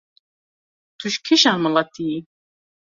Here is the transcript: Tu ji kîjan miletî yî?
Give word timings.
Tu 0.97 1.05
ji 1.13 1.19
kîjan 1.25 1.57
miletî 1.63 2.03
yî? 2.11 2.17